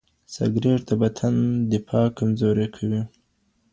[0.33, 1.35] سګریټ د بدن
[1.71, 3.01] دفاع کمزورې کوي.